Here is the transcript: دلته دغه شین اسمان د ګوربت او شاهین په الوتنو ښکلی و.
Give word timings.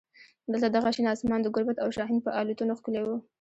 دلته 0.51 0.67
دغه 0.69 0.89
شین 0.95 1.07
اسمان 1.13 1.39
د 1.41 1.47
ګوربت 1.55 1.77
او 1.83 1.89
شاهین 1.97 2.19
په 2.23 2.29
الوتنو 2.39 2.77
ښکلی 2.79 3.01
و. 3.03 3.09